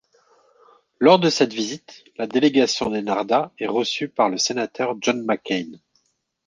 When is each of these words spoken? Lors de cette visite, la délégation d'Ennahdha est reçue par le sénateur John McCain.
Lors 0.99 1.19
de 1.19 1.29
cette 1.29 1.53
visite, 1.53 2.03
la 2.17 2.25
délégation 2.25 2.89
d'Ennahdha 2.89 3.51
est 3.59 3.67
reçue 3.67 4.09
par 4.09 4.29
le 4.29 4.39
sénateur 4.39 4.95
John 4.99 5.23
McCain. 5.23 5.73